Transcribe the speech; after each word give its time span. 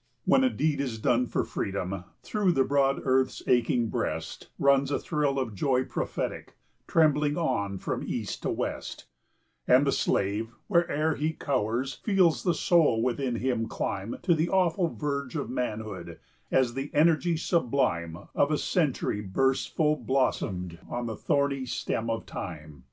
]When 0.24 0.44
a 0.44 0.48
deed 0.48 0.80
is 0.80 0.98
done 0.98 1.26
for 1.26 1.44
Freedom, 1.44 2.04
through 2.22 2.52
the 2.52 2.64
broad 2.64 3.02
earth's 3.04 3.42
aching 3.46 3.90
breast 3.90 4.48
Runs 4.58 4.90
a 4.90 4.98
thrill 4.98 5.38
of 5.38 5.54
joy 5.54 5.84
prophetic, 5.84 6.56
trembling 6.86 7.36
on 7.36 7.76
from 7.76 8.02
east 8.02 8.40
to 8.44 8.50
west, 8.50 9.04
And 9.66 9.86
the 9.86 9.92
slave, 9.92 10.54
where'er 10.68 11.16
he 11.16 11.34
cowers, 11.34 11.92
feels 11.92 12.44
the 12.44 12.54
soul 12.54 13.02
within 13.02 13.36
him 13.36 13.68
climb 13.68 14.16
To 14.22 14.34
the 14.34 14.48
awful 14.48 14.88
verge 14.88 15.36
of 15.36 15.50
manhood, 15.50 16.18
as 16.50 16.72
the 16.72 16.90
energy 16.94 17.36
sublime 17.36 18.16
Of 18.34 18.50
a 18.50 18.56
century 18.56 19.20
bursts 19.20 19.66
full 19.66 19.96
blossomed 19.96 20.78
on 20.88 21.04
the 21.04 21.14
thorny 21.14 21.66
stem 21.66 22.08
of 22.08 22.24
Time. 22.24 22.84